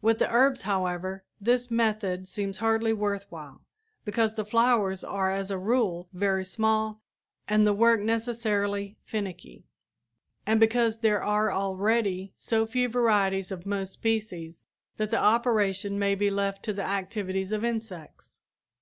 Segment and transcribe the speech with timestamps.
[0.00, 3.60] With the herbs, however, this method seems hardly worth while,
[4.02, 7.02] because the flowers are as a rule very small
[7.46, 9.66] and the work necessarily finicky,
[10.46, 14.62] and because there are already so few varieties of most species
[14.96, 18.40] that the operation may be left to the activities of insects.